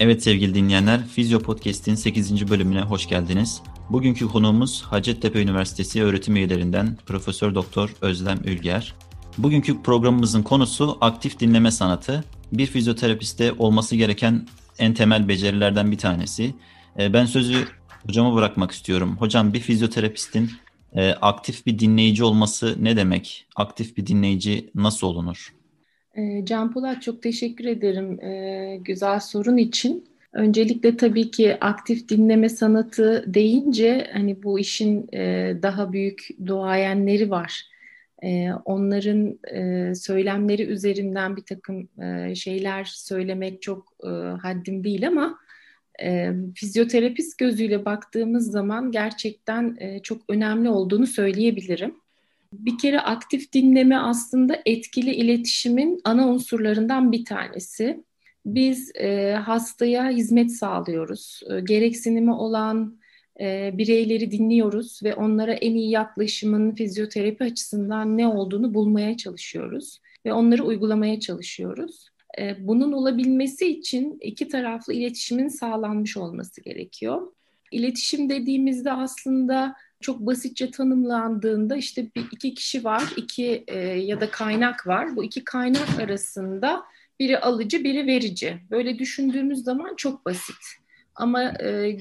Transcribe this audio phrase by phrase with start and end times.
[0.00, 2.50] Evet sevgili dinleyenler, Fizyo Podcast'in 8.
[2.50, 3.62] bölümüne hoş geldiniz.
[3.90, 8.94] Bugünkü konuğumuz Hacettepe Üniversitesi öğretim üyelerinden Profesör Doktor Özlem Ülger.
[9.38, 12.24] Bugünkü programımızın konusu aktif dinleme sanatı.
[12.52, 14.48] Bir fizyoterapiste olması gereken
[14.78, 16.54] en temel becerilerden bir tanesi.
[16.98, 17.68] Ee, ben sözü
[18.06, 19.16] hocama bırakmak istiyorum.
[19.18, 20.50] Hocam bir fizyoterapistin
[20.92, 23.46] e, aktif bir dinleyici olması ne demek?
[23.56, 25.57] Aktif bir dinleyici nasıl olunur?
[26.18, 30.08] Ee, Can Polat çok teşekkür ederim e, güzel sorun için.
[30.32, 37.64] Öncelikle tabii ki aktif dinleme sanatı deyince hani bu işin e, daha büyük duayenleri var.
[38.64, 39.38] Onların
[39.94, 41.88] söylemleri üzerinden bir takım
[42.34, 43.96] şeyler söylemek çok
[44.42, 45.38] haddim değil ama
[46.54, 51.94] fizyoterapist gözüyle baktığımız zaman gerçekten çok önemli olduğunu söyleyebilirim.
[52.52, 58.04] Bir kere aktif dinleme aslında etkili iletişimin ana unsurlarından bir tanesi.
[58.46, 61.40] Biz e, hastaya hizmet sağlıyoruz.
[61.50, 62.98] E, gereksinimi olan
[63.40, 70.32] e, bireyleri dinliyoruz ve onlara en iyi yaklaşımın fizyoterapi açısından ne olduğunu bulmaya çalışıyoruz ve
[70.32, 72.08] onları uygulamaya çalışıyoruz.
[72.38, 77.32] E, bunun olabilmesi için iki taraflı iletişimin sağlanmış olması gerekiyor.
[77.72, 84.30] İletişim dediğimizde aslında çok basitçe tanımlandığında işte bir, iki kişi var, iki e, ya da
[84.30, 85.16] kaynak var.
[85.16, 86.84] Bu iki kaynak arasında
[87.20, 88.58] biri alıcı, biri verici.
[88.70, 90.56] Böyle düşündüğümüz zaman çok basit.
[91.14, 91.98] Ama e,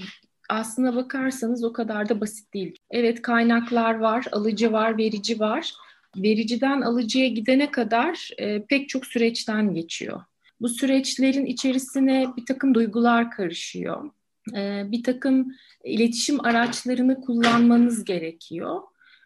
[0.50, 2.76] aslına bakarsanız o kadar da basit değil.
[2.92, 5.74] Evet kaynaklar var, alıcı var, verici var.
[6.18, 10.22] Vericiden alıcıya gidene kadar e, pek çok süreçten geçiyor.
[10.62, 14.10] Bu süreçlerin içerisine bir takım duygular karışıyor.
[14.56, 15.48] E, bir takım
[15.84, 18.82] iletişim araçlarını kullanmanız gerekiyor.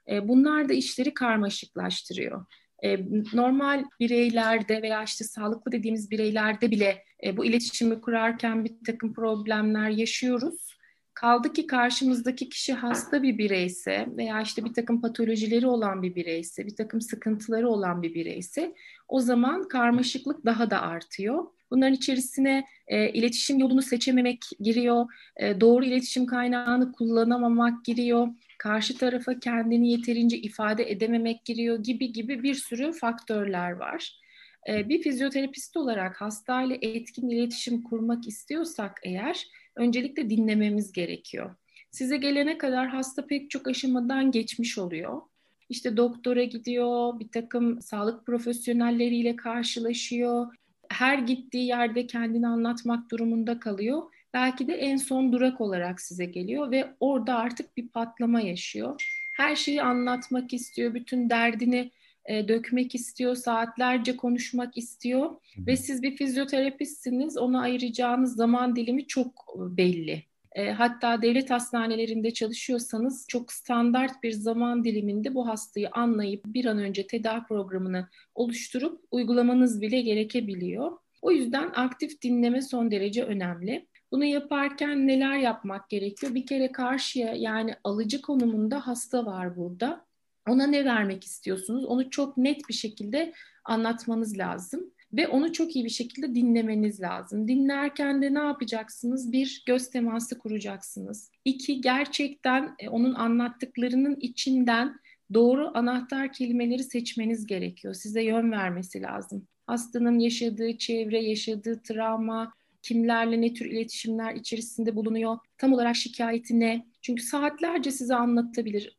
[0.09, 2.45] E, bunlar da işleri karmaşıklaştırıyor.
[2.83, 2.97] E,
[3.33, 7.03] normal bireylerde veya işte sağlıklı dediğimiz bireylerde bile
[7.37, 10.77] bu iletişimi kurarken bir takım problemler yaşıyoruz.
[11.13, 16.67] Kaldı ki karşımızdaki kişi hasta bir bireyse veya işte bir takım patolojileri olan bir bireyse,
[16.67, 18.75] bir takım sıkıntıları olan bir bireyse
[19.07, 21.45] o zaman karmaşıklık daha da artıyor.
[21.71, 25.05] Bunların içerisine e, iletişim yolunu seçememek giriyor,
[25.37, 28.27] e, doğru iletişim kaynağını kullanamamak giriyor,
[28.57, 34.21] karşı tarafa kendini yeterince ifade edememek giriyor gibi gibi bir sürü faktörler var.
[34.69, 41.55] E, bir fizyoterapist olarak hastayla etkin iletişim kurmak istiyorsak eğer öncelikle dinlememiz gerekiyor.
[41.91, 45.21] Size gelene kadar hasta pek çok aşamadan geçmiş oluyor.
[45.69, 50.47] İşte doktora gidiyor, bir takım sağlık profesyonelleriyle karşılaşıyor,
[50.91, 54.01] her gittiği yerde kendini anlatmak durumunda kalıyor.
[54.33, 59.03] Belki de en son durak olarak size geliyor ve orada artık bir patlama yaşıyor.
[59.37, 61.91] Her şeyi anlatmak istiyor, bütün derdini
[62.25, 69.55] e, dökmek istiyor, saatlerce konuşmak istiyor ve siz bir fizyoterapistsiniz, ona ayıracağınız zaman dilimi çok
[69.57, 70.30] belli.
[70.55, 76.77] E, hatta devlet hastanelerinde çalışıyorsanız çok standart bir zaman diliminde bu hastayı anlayıp bir an
[76.77, 80.97] önce tedavi programını oluşturup uygulamanız bile gerekebiliyor.
[81.21, 83.87] O yüzden aktif dinleme son derece önemli.
[84.11, 86.35] Bunu yaparken neler yapmak gerekiyor?
[86.35, 90.05] Bir kere karşıya yani alıcı konumunda hasta var burada.
[90.49, 91.85] Ona ne vermek istiyorsunuz?
[91.85, 93.33] Onu çok net bir şekilde
[93.65, 97.47] anlatmanız lazım ve onu çok iyi bir şekilde dinlemeniz lazım.
[97.47, 99.31] Dinlerken de ne yapacaksınız?
[99.31, 101.31] Bir, göz teması kuracaksınız.
[101.45, 104.99] İki, gerçekten e, onun anlattıklarının içinden
[105.33, 107.93] doğru anahtar kelimeleri seçmeniz gerekiyor.
[107.93, 109.47] Size yön vermesi lazım.
[109.67, 116.85] Hastanın yaşadığı çevre, yaşadığı travma, kimlerle ne tür iletişimler içerisinde bulunuyor, tam olarak şikayeti ne?
[117.01, 118.97] Çünkü saatlerce size anlatabilir.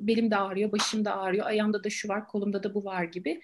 [0.00, 3.40] Belim de ağrıyor, başım da ağrıyor, ayağımda da şu var, kolumda da bu var gibi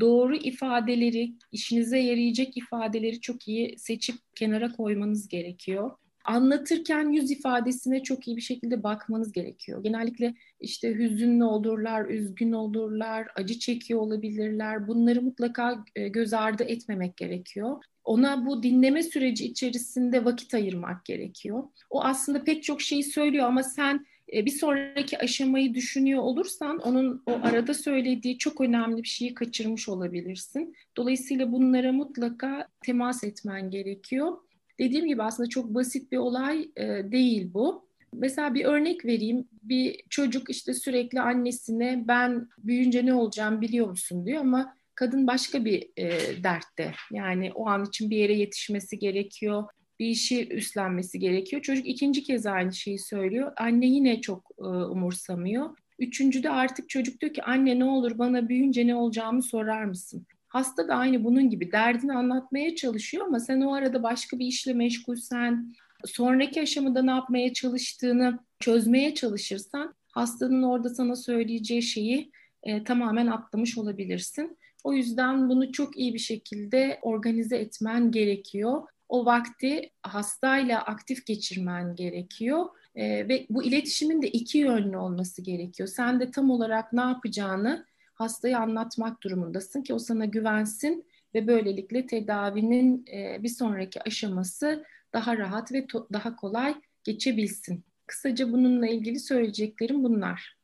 [0.00, 5.90] doğru ifadeleri, işinize yarayacak ifadeleri çok iyi seçip kenara koymanız gerekiyor.
[6.24, 9.82] Anlatırken yüz ifadesine çok iyi bir şekilde bakmanız gerekiyor.
[9.82, 14.88] Genellikle işte hüzünlü olurlar, üzgün olurlar, acı çekiyor olabilirler.
[14.88, 17.82] Bunları mutlaka e, göz ardı etmemek gerekiyor.
[18.04, 21.64] Ona bu dinleme süreci içerisinde vakit ayırmak gerekiyor.
[21.90, 27.32] O aslında pek çok şeyi söylüyor ama sen bir sonraki aşamayı düşünüyor olursan onun o
[27.32, 30.74] arada söylediği çok önemli bir şeyi kaçırmış olabilirsin.
[30.96, 34.32] Dolayısıyla bunlara mutlaka temas etmen gerekiyor.
[34.78, 37.86] Dediğim gibi aslında çok basit bir olay e, değil bu.
[38.14, 39.48] Mesela bir örnek vereyim.
[39.62, 45.64] Bir çocuk işte sürekli annesine ben büyüyünce ne olacağım biliyor musun diyor ama kadın başka
[45.64, 46.10] bir e,
[46.44, 46.92] dertte.
[47.12, 49.64] Yani o an için bir yere yetişmesi gerekiyor
[50.02, 51.62] bir işi üstlenmesi gerekiyor.
[51.62, 53.52] Çocuk ikinci kez aynı şeyi söylüyor.
[53.56, 55.76] Anne yine çok e, umursamıyor.
[55.98, 60.26] Üçüncüde artık çocuk diyor ki anne ne olur bana büyüyünce ne olacağımı sorar mısın?
[60.48, 64.72] Hasta da aynı bunun gibi derdini anlatmaya çalışıyor ama sen o arada başka bir işle
[64.72, 65.74] meşgulsen,
[66.04, 72.30] sonraki aşamada ne yapmaya çalıştığını çözmeye çalışırsan hastanın orada sana söyleyeceği şeyi
[72.62, 74.58] e, tamamen atlamış olabilirsin.
[74.84, 78.82] O yüzden bunu çok iyi bir şekilde organize etmen gerekiyor.
[79.12, 82.66] O vakti hastayla aktif geçirmen gerekiyor.
[82.94, 85.88] E, ve bu iletişimin de iki yönlü olması gerekiyor.
[85.88, 92.06] Sen de tam olarak ne yapacağını hastaya anlatmak durumundasın ki o sana güvensin ve böylelikle
[92.06, 96.74] tedavinin e, bir sonraki aşaması daha rahat ve daha kolay
[97.04, 97.84] geçebilsin.
[98.06, 100.61] Kısaca bununla ilgili söyleyeceklerim bunlar.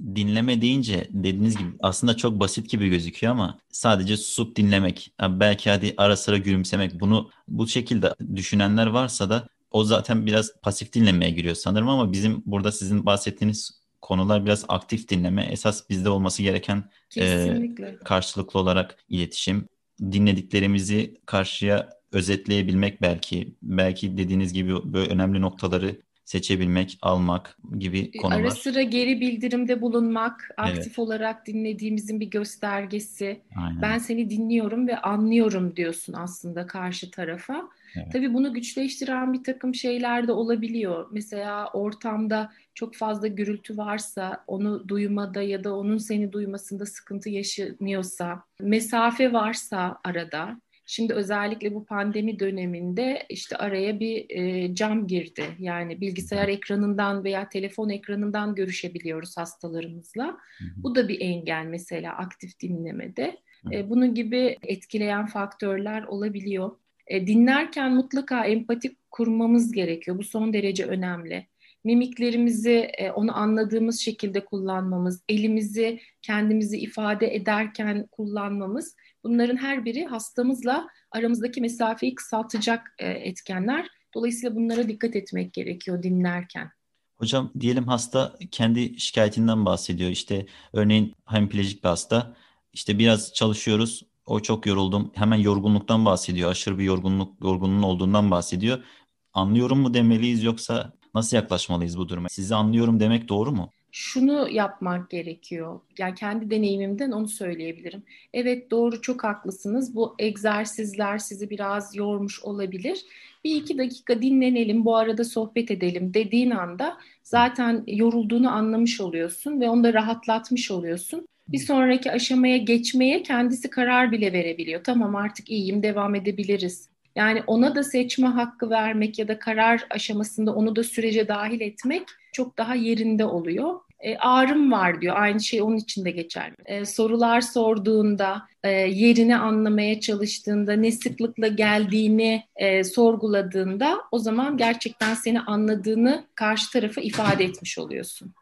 [0.00, 5.94] Dinleme deyince dediğiniz gibi aslında çok basit gibi gözüküyor ama sadece susup dinlemek, belki hadi
[5.96, 11.54] ara sıra gülümsemek bunu bu şekilde düşünenler varsa da o zaten biraz pasif dinlemeye giriyor
[11.54, 15.48] sanırım ama bizim burada sizin bahsettiğiniz konular biraz aktif dinleme.
[15.50, 16.84] Esas bizde olması gereken
[17.18, 17.60] e,
[18.04, 19.68] karşılıklı olarak iletişim.
[20.00, 23.54] Dinlediklerimizi karşıya özetleyebilmek belki.
[23.62, 28.40] Belki dediğiniz gibi böyle önemli noktaları seçebilmek, almak gibi konular.
[28.40, 30.98] Ara sıra geri bildirimde bulunmak, aktif evet.
[30.98, 33.40] olarak dinlediğimizin bir göstergesi.
[33.56, 33.82] Aynen.
[33.82, 37.68] Ben seni dinliyorum ve anlıyorum diyorsun aslında karşı tarafa.
[37.96, 38.12] Evet.
[38.12, 41.06] Tabii bunu güçleştiren bir takım şeyler de olabiliyor.
[41.12, 48.42] Mesela ortamda çok fazla gürültü varsa, onu duymada ya da onun seni duymasında sıkıntı yaşanıyorsa,
[48.60, 50.60] mesafe varsa arada,
[50.90, 55.44] Şimdi özellikle bu pandemi döneminde işte araya bir e, cam girdi.
[55.58, 60.38] Yani bilgisayar ekranından veya telefon ekranından görüşebiliyoruz hastalarımızla.
[60.76, 63.36] Bu da bir engel mesela aktif dinlemede.
[63.72, 66.70] E, bunun gibi etkileyen faktörler olabiliyor.
[67.06, 70.18] E, dinlerken mutlaka empati kurmamız gerekiyor.
[70.18, 71.46] Bu son derece önemli.
[71.84, 80.88] Mimiklerimizi e, onu anladığımız şekilde kullanmamız, elimizi kendimizi ifade ederken kullanmamız bunların her biri hastamızla
[81.10, 83.88] aramızdaki mesafeyi kısaltacak e, etkenler.
[84.14, 86.70] Dolayısıyla bunlara dikkat etmek gerekiyor dinlerken.
[87.16, 90.10] Hocam diyelim hasta kendi şikayetinden bahsediyor.
[90.10, 92.36] İşte örneğin hemiplejic bir hasta.
[92.72, 95.12] İşte biraz çalışıyoruz o çok yoruldum.
[95.14, 96.50] Hemen yorgunluktan bahsediyor.
[96.50, 98.84] Aşırı bir yorgunluk, yorgunluğun olduğundan bahsediyor.
[99.32, 102.28] Anlıyorum mu demeliyiz yoksa nasıl yaklaşmalıyız bu duruma?
[102.28, 103.70] Sizi anlıyorum demek doğru mu?
[103.92, 105.80] Şunu yapmak gerekiyor.
[105.98, 108.02] Yani kendi deneyimimden onu söyleyebilirim.
[108.34, 109.94] Evet doğru çok haklısınız.
[109.94, 113.04] Bu egzersizler sizi biraz yormuş olabilir.
[113.44, 119.68] Bir iki dakika dinlenelim, bu arada sohbet edelim dediğin anda zaten yorulduğunu anlamış oluyorsun ve
[119.68, 124.84] onu da rahatlatmış oluyorsun bir sonraki aşamaya geçmeye kendisi karar bile verebiliyor.
[124.84, 126.88] Tamam artık iyiyim devam edebiliriz.
[127.18, 132.02] Yani ona da seçme hakkı vermek ya da karar aşamasında onu da sürece dahil etmek
[132.32, 133.80] çok daha yerinde oluyor.
[134.00, 135.16] E, ağrım var diyor.
[135.18, 136.54] Aynı şey onun için de geçerli.
[136.66, 145.14] E, sorular sorduğunda, e, yerini anlamaya çalıştığında, ne sıklıkla geldiğini e, sorguladığında o zaman gerçekten
[145.14, 148.34] seni anladığını karşı tarafa ifade etmiş oluyorsun.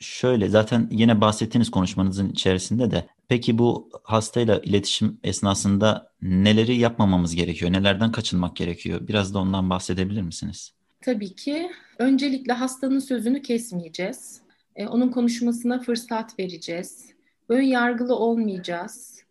[0.00, 7.72] Şöyle zaten yine bahsettiğiniz konuşmanızın içerisinde de peki bu hastayla iletişim esnasında neleri yapmamamız gerekiyor?
[7.72, 9.08] Nelerden kaçınmak gerekiyor?
[9.08, 10.72] Biraz da ondan bahsedebilir misiniz?
[11.00, 11.70] Tabii ki.
[11.98, 14.40] Öncelikle hastanın sözünü kesmeyeceğiz.
[14.76, 17.06] Ee, onun konuşmasına fırsat vereceğiz.
[17.48, 19.22] Ön yargılı olmayacağız.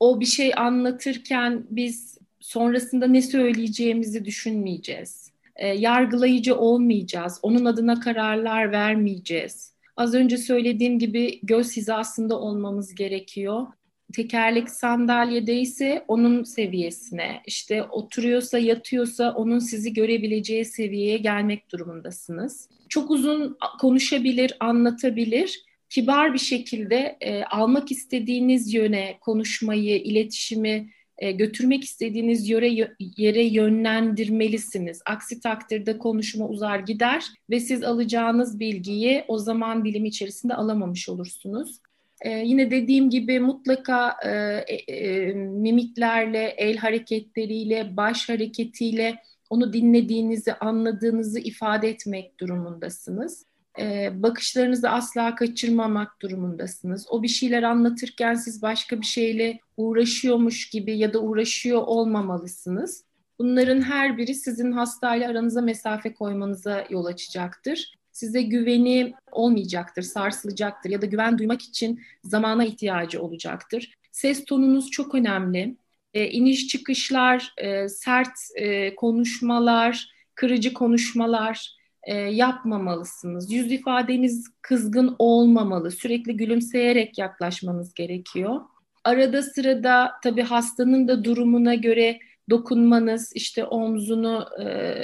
[0.00, 5.30] O bir şey anlatırken biz sonrasında ne söyleyeceğimizi düşünmeyeceğiz.
[5.56, 7.38] Ee, yargılayıcı olmayacağız.
[7.42, 13.66] Onun adına kararlar vermeyeceğiz Az önce söylediğim gibi göz hizasında olmamız gerekiyor.
[14.12, 22.68] Tekerlek sandalyede ise onun seviyesine, işte oturuyorsa yatıyorsa onun sizi görebileceği seviyeye gelmek durumundasınız.
[22.88, 31.84] Çok uzun konuşabilir, anlatabilir kibar bir şekilde e, almak istediğiniz yöne konuşmayı, iletişimi e, götürmek
[31.84, 35.02] istediğiniz yere, yere yönlendirmelisiniz.
[35.06, 41.80] Aksi takdirde konuşma uzar gider ve siz alacağınız bilgiyi o zaman dilimi içerisinde alamamış olursunuz.
[42.24, 44.30] Ee, yine dediğim gibi mutlaka e,
[44.74, 49.16] e, e, mimiklerle, el hareketleriyle, baş hareketiyle
[49.50, 53.46] onu dinlediğinizi, anladığınızı ifade etmek durumundasınız
[53.78, 57.06] e, bakışlarınızı asla kaçırmamak durumundasınız.
[57.10, 63.04] O bir şeyler anlatırken siz başka bir şeyle uğraşıyormuş gibi ya da uğraşıyor olmamalısınız.
[63.38, 67.94] Bunların her biri sizin hastayla aranıza mesafe koymanıza yol açacaktır.
[68.12, 73.94] Size güveni olmayacaktır, sarsılacaktır ya da güven duymak için zamana ihtiyacı olacaktır.
[74.12, 75.76] Ses tonunuz çok önemli.
[76.14, 81.76] E, iniş çıkışlar, e, sert e, konuşmalar, kırıcı konuşmalar,
[82.06, 83.52] e, yapmamalısınız.
[83.52, 85.90] Yüz ifadeniz kızgın olmamalı.
[85.90, 88.60] Sürekli gülümseyerek yaklaşmanız gerekiyor.
[89.04, 92.18] Arada sırada tabii hastanın da durumuna göre
[92.50, 94.94] dokunmanız, işte omzunu e,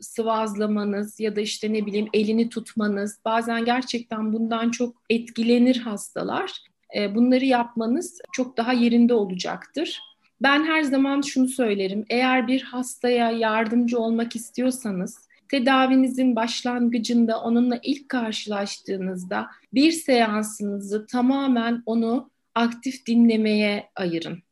[0.00, 6.52] sıvazlamanız ya da işte ne bileyim elini tutmanız, bazen gerçekten bundan çok etkilenir hastalar.
[6.96, 10.00] E, bunları yapmanız çok daha yerinde olacaktır.
[10.42, 18.08] Ben her zaman şunu söylerim, eğer bir hastaya yardımcı olmak istiyorsanız, tedavinizin başlangıcında onunla ilk
[18.08, 24.42] karşılaştığınızda bir seansınızı tamamen onu aktif dinlemeye ayırın.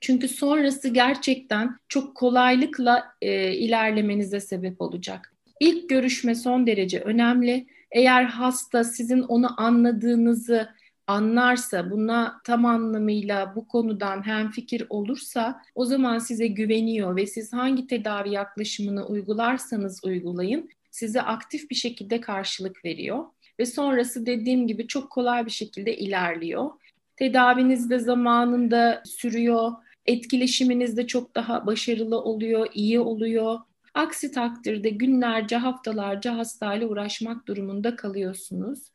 [0.00, 5.34] Çünkü sonrası gerçekten çok kolaylıkla e, ilerlemenize sebep olacak.
[5.60, 7.66] İlk görüşme son derece önemli.
[7.90, 10.68] Eğer hasta sizin onu anladığınızı
[11.10, 17.52] anlarsa, buna tam anlamıyla bu konudan hem fikir olursa o zaman size güveniyor ve siz
[17.52, 23.24] hangi tedavi yaklaşımını uygularsanız uygulayın size aktif bir şekilde karşılık veriyor
[23.58, 26.70] ve sonrası dediğim gibi çok kolay bir şekilde ilerliyor.
[27.16, 29.72] Tedaviniz de zamanında sürüyor,
[30.06, 33.58] etkileşiminiz de çok daha başarılı oluyor, iyi oluyor.
[33.94, 38.90] Aksi takdirde günlerce, haftalarca hastayla uğraşmak durumunda kalıyorsunuz.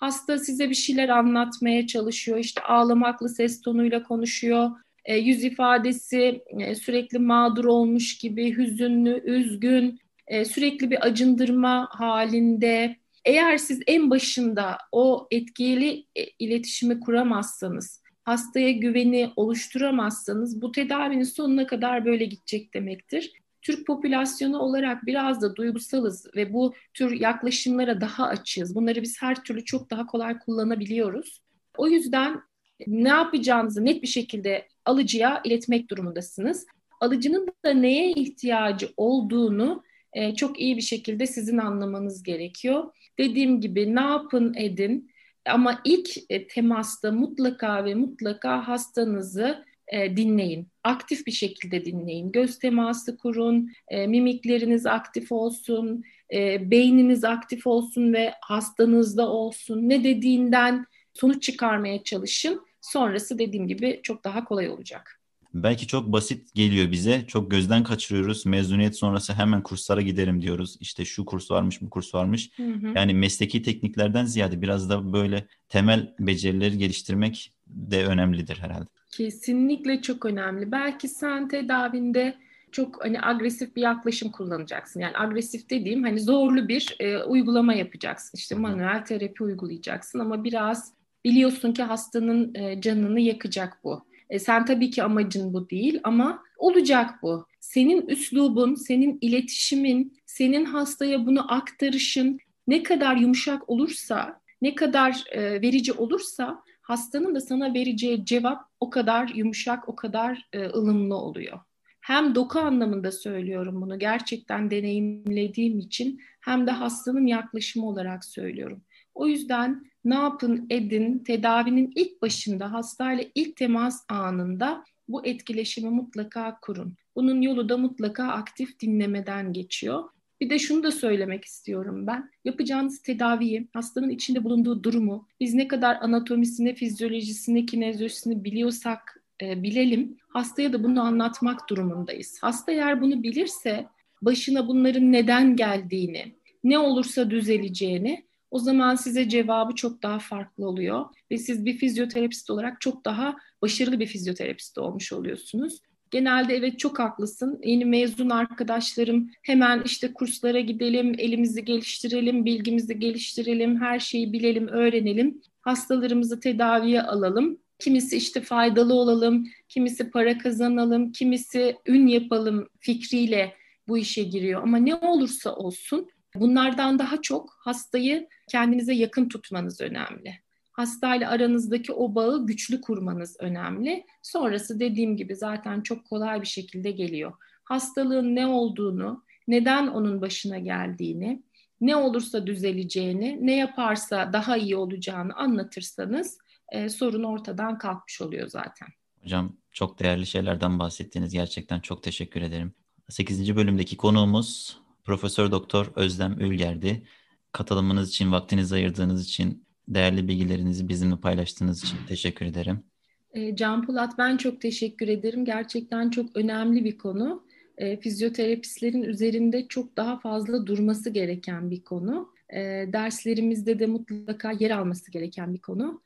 [0.00, 2.38] Hasta size bir şeyler anlatmaya çalışıyor.
[2.38, 4.70] İşte ağlamaklı ses tonuyla konuşuyor.
[5.04, 12.96] E, yüz ifadesi e, sürekli mağdur olmuş gibi, hüzünlü, üzgün, e, sürekli bir acındırma halinde.
[13.24, 21.66] Eğer siz en başında o etkili e, iletişimi kuramazsanız, hastaya güveni oluşturamazsanız bu tedavinin sonuna
[21.66, 23.32] kadar böyle gidecek demektir.
[23.66, 28.74] Türk popülasyonu olarak biraz da duygusalız ve bu tür yaklaşımlara daha açığız.
[28.74, 31.42] Bunları biz her türlü çok daha kolay kullanabiliyoruz.
[31.76, 32.40] O yüzden
[32.86, 36.66] ne yapacağınızı net bir şekilde alıcıya iletmek durumundasınız.
[37.00, 39.82] Alıcının da neye ihtiyacı olduğunu
[40.12, 42.94] e, çok iyi bir şekilde sizin anlamanız gerekiyor.
[43.18, 45.10] Dediğim gibi ne yapın edin
[45.46, 50.68] ama ilk e, temasta mutlaka ve mutlaka hastanızı e, dinleyin.
[50.84, 52.32] Aktif bir şekilde dinleyin.
[52.32, 59.88] Göz teması kurun, e, mimikleriniz aktif olsun, e, beyniniz aktif olsun ve hastanızda olsun.
[59.88, 62.66] Ne dediğinden sonuç çıkarmaya çalışın.
[62.80, 65.20] Sonrası dediğim gibi çok daha kolay olacak.
[65.54, 67.24] Belki çok basit geliyor bize.
[67.26, 68.46] Çok gözden kaçırıyoruz.
[68.46, 70.76] Mezuniyet sonrası hemen kurslara giderim diyoruz.
[70.80, 72.50] İşte şu kurs varmış, bu kurs varmış.
[72.56, 72.92] Hı hı.
[72.94, 78.86] Yani mesleki tekniklerden ziyade biraz da böyle temel becerileri geliştirmek de önemlidir herhalde.
[79.16, 80.72] Kesinlikle çok önemli.
[80.72, 82.34] Belki sen tedavinde
[82.72, 85.00] çok hani agresif bir yaklaşım kullanacaksın.
[85.00, 88.38] Yani agresif dediğim hani zorlu bir e, uygulama yapacaksın.
[88.38, 90.92] İşte manuel terapi uygulayacaksın ama biraz
[91.24, 94.04] biliyorsun ki hastanın e, canını yakacak bu.
[94.30, 97.46] E, sen tabii ki amacın bu değil ama olacak bu.
[97.60, 105.62] Senin üslubun, senin iletişimin, senin hastaya bunu aktarışın ne kadar yumuşak olursa, ne kadar e,
[105.62, 111.60] verici olursa hastanın da sana vereceği cevap o kadar yumuşak, o kadar e, ılımlı oluyor.
[112.00, 118.82] Hem doku anlamında söylüyorum bunu gerçekten deneyimlediğim için hem de hastanın yaklaşımı olarak söylüyorum.
[119.14, 126.58] O yüzden ne yapın edin tedavinin ilk başında hastayla ilk temas anında bu etkileşimi mutlaka
[126.62, 126.96] kurun.
[127.16, 130.04] Bunun yolu da mutlaka aktif dinlemeden geçiyor.
[130.40, 132.30] Bir de şunu da söylemek istiyorum ben.
[132.44, 140.16] Yapacağınız tedaviyi, hastanın içinde bulunduğu durumu, biz ne kadar anatomisini, fizyolojisini, kinezyolojisini biliyorsak e, bilelim,
[140.28, 142.38] hastaya da bunu anlatmak durumundayız.
[142.40, 143.86] Hasta eğer bunu bilirse,
[144.22, 151.04] başına bunların neden geldiğini, ne olursa düzeleceğini o zaman size cevabı çok daha farklı oluyor
[151.30, 155.80] ve siz bir fizyoterapist olarak çok daha başarılı bir fizyoterapist olmuş oluyorsunuz.
[156.10, 157.60] Genelde evet çok haklısın.
[157.64, 165.40] Yeni mezun arkadaşlarım hemen işte kurslara gidelim, elimizi geliştirelim, bilgimizi geliştirelim, her şeyi bilelim, öğrenelim.
[165.60, 167.58] Hastalarımızı tedaviye alalım.
[167.78, 173.54] Kimisi işte faydalı olalım, kimisi para kazanalım, kimisi ün yapalım fikriyle
[173.88, 174.62] bu işe giriyor.
[174.62, 180.45] Ama ne olursa olsun bunlardan daha çok hastayı kendinize yakın tutmanız önemli
[180.76, 184.04] hastayla aranızdaki o bağı güçlü kurmanız önemli.
[184.22, 187.32] Sonrası dediğim gibi zaten çok kolay bir şekilde geliyor.
[187.64, 191.42] Hastalığın ne olduğunu, neden onun başına geldiğini,
[191.80, 196.38] ne olursa düzeleceğini, ne yaparsa daha iyi olacağını anlatırsanız
[196.72, 198.88] e, sorun ortadan kalkmış oluyor zaten.
[199.22, 201.32] Hocam çok değerli şeylerden bahsettiniz.
[201.32, 202.72] Gerçekten çok teşekkür ederim.
[203.08, 203.56] 8.
[203.56, 207.06] bölümdeki konuğumuz Profesör Doktor Özlem Ülger'di.
[207.52, 212.84] Katılımınız için, vaktinizi ayırdığınız için değerli bilgilerinizi bizimle paylaştığınız için teşekkür ederim.
[213.30, 215.44] E, Can Polat ben çok teşekkür ederim.
[215.44, 217.46] Gerçekten çok önemli bir konu.
[217.78, 222.32] E, fizyoterapistlerin üzerinde çok daha fazla durması gereken bir konu.
[222.50, 222.60] E,
[222.92, 226.02] derslerimizde de mutlaka yer alması gereken bir konu.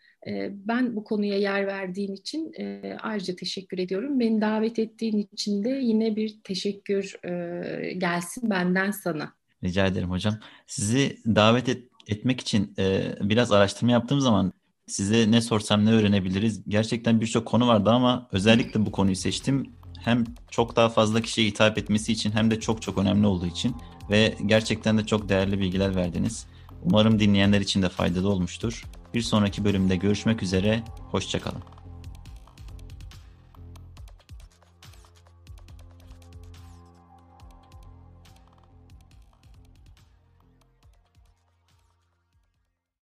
[0.51, 4.21] Ben bu konuya yer verdiğin için e, ayrıca teşekkür ediyorum.
[4.21, 9.33] Beni davet ettiğin için de yine bir teşekkür e, gelsin benden sana.
[9.65, 10.35] Rica ederim hocam.
[10.67, 14.53] Sizi davet et, etmek için e, biraz araştırma yaptığım zaman
[14.87, 16.63] size ne sorsam ne öğrenebiliriz?
[16.69, 19.73] Gerçekten birçok konu vardı ama özellikle bu konuyu seçtim.
[20.01, 23.77] Hem çok daha fazla kişiye hitap etmesi için hem de çok çok önemli olduğu için
[24.11, 26.47] ve gerçekten de çok değerli bilgiler verdiniz.
[26.85, 28.85] Umarım dinleyenler için de faydalı olmuştur.
[29.15, 31.80] Bir sonraki bölümde görüşmek üzere, hoşçakalın.